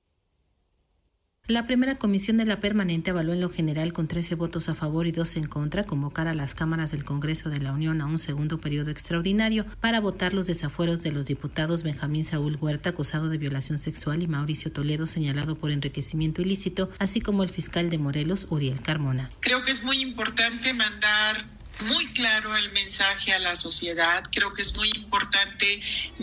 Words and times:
La 1.50 1.66
primera 1.66 1.98
comisión 1.98 2.36
de 2.36 2.46
la 2.46 2.60
permanente 2.60 3.10
avaló 3.10 3.32
en 3.32 3.40
lo 3.40 3.50
general 3.50 3.92
con 3.92 4.06
13 4.06 4.36
votos 4.36 4.68
a 4.68 4.74
favor 4.74 5.08
y 5.08 5.10
dos 5.10 5.34
en 5.34 5.48
contra 5.48 5.82
convocar 5.82 6.28
a 6.28 6.32
las 6.32 6.54
cámaras 6.54 6.92
del 6.92 7.04
Congreso 7.04 7.50
de 7.50 7.58
la 7.58 7.72
Unión 7.72 8.00
a 8.00 8.06
un 8.06 8.20
segundo 8.20 8.60
periodo 8.60 8.92
extraordinario 8.92 9.66
para 9.80 9.98
votar 9.98 10.32
los 10.32 10.46
desafueros 10.46 11.00
de 11.00 11.10
los 11.10 11.26
diputados 11.26 11.82
Benjamín 11.82 12.22
Saúl 12.22 12.56
Huerta, 12.60 12.90
acusado 12.90 13.28
de 13.28 13.38
violación 13.38 13.80
sexual, 13.80 14.22
y 14.22 14.28
Mauricio 14.28 14.70
Toledo, 14.70 15.08
señalado 15.08 15.56
por 15.56 15.72
enriquecimiento 15.72 16.40
ilícito, 16.40 16.88
así 17.00 17.20
como 17.20 17.42
el 17.42 17.48
fiscal 17.48 17.90
de 17.90 17.98
Morelos, 17.98 18.46
Uriel 18.48 18.80
Carmona. 18.80 19.32
Creo 19.40 19.60
que 19.62 19.72
es 19.72 19.82
muy 19.82 20.00
importante 20.02 20.72
mandar 20.72 21.59
muy 21.82 22.06
claro 22.08 22.56
el 22.56 22.72
mensaje 22.72 23.32
a 23.32 23.38
la 23.38 23.54
sociedad. 23.54 24.22
Creo 24.30 24.52
que 24.52 24.62
es 24.62 24.76
muy 24.76 24.90
importante 24.90 25.80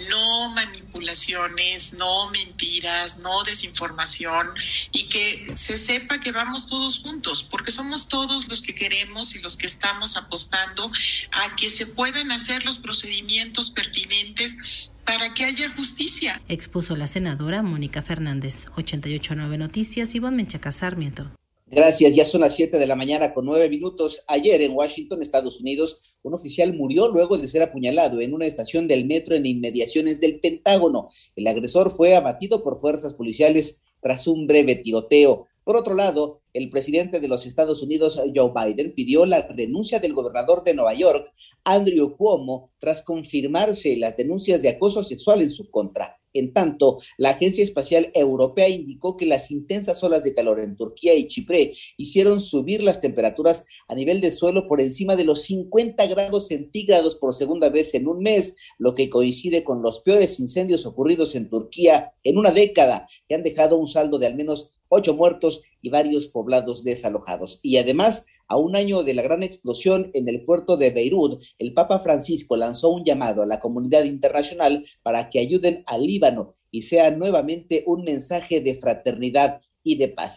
no 0.09 0.49
manipulaciones, 0.49 1.93
no 1.93 2.29
mentiras, 2.29 3.17
no 3.19 3.43
desinformación 3.43 4.49
y 4.91 5.09
que 5.09 5.51
se 5.55 5.77
sepa 5.77 6.19
que 6.19 6.31
vamos 6.31 6.67
todos 6.67 6.99
juntos, 6.99 7.43
porque 7.43 7.71
somos 7.71 8.07
todos 8.07 8.47
los 8.47 8.61
que 8.61 8.75
queremos 8.75 9.35
y 9.35 9.39
los 9.39 9.57
que 9.57 9.67
estamos 9.67 10.17
apostando 10.17 10.91
a 11.31 11.55
que 11.55 11.69
se 11.69 11.85
puedan 11.85 12.31
hacer 12.31 12.65
los 12.65 12.77
procedimientos 12.77 13.71
pertinentes 13.71 14.91
para 15.05 15.33
que 15.33 15.45
haya 15.45 15.69
justicia. 15.69 16.41
Expuso 16.49 16.95
la 16.97 17.07
senadora 17.07 17.63
Mónica 17.63 18.01
Fernández, 18.01 18.67
889 18.75 19.57
Noticias, 19.57 20.13
Ivonne 20.15 20.37
Menchaca 20.37 20.71
Sarmiento. 20.71 21.31
Gracias, 21.69 22.15
ya 22.15 22.23
son 22.23 22.41
las 22.41 22.55
7 22.55 22.79
de 22.79 22.85
la 22.85 22.95
mañana 22.95 23.33
con 23.33 23.45
nueve 23.45 23.69
minutos. 23.69 24.23
Ayer 24.29 24.61
en 24.61 24.71
Washington, 24.71 25.21
Estados 25.21 25.59
Unidos, 25.59 26.17
un 26.23 26.33
oficial 26.33 26.73
murió 26.73 27.09
luego 27.09 27.37
de 27.37 27.49
ser 27.49 27.61
apuñalado 27.61 28.21
en 28.21 28.33
una 28.33 28.45
estación 28.45 28.87
del 28.87 29.05
metro 29.05 29.35
en 29.35 29.45
inmediaciones 29.45 30.21
del 30.21 30.39
Pentágono. 30.39 31.09
El 31.35 31.45
agresor 31.45 31.91
fue 31.91 32.15
abatido 32.15 32.63
por 32.63 32.79
fuerzas 32.79 33.13
policiales 33.13 33.83
tras 33.99 34.27
un 34.27 34.47
breve 34.47 34.75
tiroteo. 34.75 35.47
Por 35.67 35.75
otro 35.75 35.95
lado, 35.95 36.43
el 36.53 36.69
presidente 36.69 37.19
de 37.19 37.27
los 37.27 37.45
Estados 37.45 37.83
Unidos, 37.83 38.17
Joe 38.33 38.53
Biden, 38.55 38.93
pidió 38.95 39.25
la 39.25 39.41
renuncia 39.41 39.99
del 39.99 40.13
gobernador 40.13 40.63
de 40.63 40.73
Nueva 40.73 40.93
York, 40.93 41.29
Andrew 41.65 42.15
Cuomo, 42.15 42.71
tras 42.79 43.01
confirmarse 43.01 43.97
las 43.97 44.15
denuncias 44.15 44.61
de 44.61 44.69
acoso 44.69 45.03
sexual 45.03 45.41
en 45.41 45.49
su 45.49 45.69
contra. 45.69 46.21
En 46.31 46.53
tanto, 46.53 46.99
la 47.17 47.31
Agencia 47.31 47.63
Espacial 47.63 48.09
Europea 48.13 48.69
indicó 48.69 49.17
que 49.17 49.25
las 49.25 49.51
intensas 49.51 50.01
olas 50.03 50.23
de 50.23 50.33
calor 50.33 50.61
en 50.61 50.77
Turquía 50.77 51.15
y 51.15 51.27
Chipre 51.27 51.73
hicieron 51.97 52.39
subir 52.39 52.81
las 52.81 53.01
temperaturas 53.01 53.65
a 53.89 53.95
nivel 53.95 54.21
de 54.21 54.31
suelo 54.31 54.67
por 54.67 54.79
encima 54.79 55.17
de 55.17 55.25
los 55.25 55.41
50 55.43 56.05
grados 56.05 56.47
centígrados 56.47 57.15
por 57.15 57.33
segunda 57.33 57.69
vez 57.69 57.93
en 57.93 58.07
un 58.07 58.19
mes, 58.19 58.55
lo 58.77 58.93
que 58.93 59.09
coincide 59.09 59.63
con 59.65 59.81
los 59.81 59.99
peores 59.99 60.39
incendios 60.39 60.85
ocurridos 60.85 61.35
en 61.35 61.49
Turquía 61.49 62.13
en 62.23 62.37
una 62.37 62.51
década, 62.51 63.07
que 63.27 63.35
han 63.35 63.43
dejado 63.43 63.77
un 63.77 63.87
saldo 63.87 64.19
de 64.19 64.27
al 64.27 64.35
menos 64.35 64.71
ocho 64.89 65.13
muertos 65.13 65.61
y 65.81 65.89
varios 65.89 66.27
poblados 66.27 66.83
desalojados. 66.83 67.59
Y 67.63 67.77
además, 67.77 68.25
a 68.47 68.57
un 68.57 68.75
año 68.75 69.03
de 69.03 69.13
la 69.13 69.21
gran 69.21 69.43
explosión 69.43 70.09
en 70.13 70.27
el 70.29 70.45
puerto 70.45 70.77
de 70.77 70.89
Beirut, 70.89 71.43
el 71.59 71.73
Papa 71.73 71.99
Francisco 71.99 72.55
lanzó 72.55 72.89
un 72.89 73.03
llamado 73.03 73.43
a 73.43 73.45
la 73.45 73.59
comunidad 73.59 74.05
internacional 74.05 74.83
para 75.03 75.29
que 75.29 75.39
ayuden 75.39 75.83
al 75.85 76.03
Líbano 76.03 76.55
y 76.71 76.83
sea 76.83 77.11
nuevamente 77.11 77.83
un 77.85 78.03
mensaje 78.03 78.61
de 78.61 78.75
fraternidad 78.75 79.61
y 79.83 79.97
de 79.97 80.09
paz. 80.09 80.35